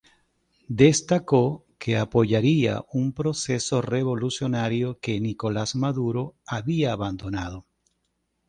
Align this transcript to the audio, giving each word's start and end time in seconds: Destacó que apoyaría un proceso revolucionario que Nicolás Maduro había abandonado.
Destacó 0.67 1.63
que 1.77 1.95
apoyaría 1.95 2.83
un 2.91 3.13
proceso 3.13 3.83
revolucionario 3.83 4.97
que 4.99 5.19
Nicolás 5.21 5.75
Maduro 5.75 6.33
había 6.47 6.93
abandonado. 6.93 7.67